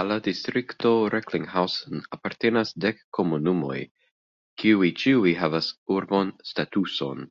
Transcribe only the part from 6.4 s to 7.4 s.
statuson.